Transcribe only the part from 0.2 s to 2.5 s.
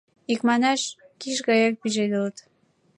Икманаш, киш гаяк пижедылыт.